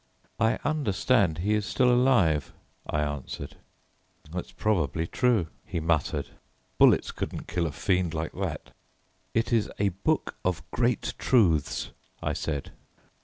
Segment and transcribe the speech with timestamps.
[0.39, 2.53] "I understand he is still alive,"
[2.89, 3.57] I answered.
[4.31, 6.29] "That's probably true," he muttered;
[6.79, 8.71] "bullets couldn't kill a fiend like that."
[9.35, 12.71] "It is a book of great truths," I said.